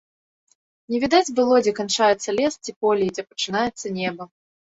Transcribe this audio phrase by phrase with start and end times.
[0.93, 4.23] Не відаць было, дзе канчаецца лес ці поле і дзе пачынаецца неба.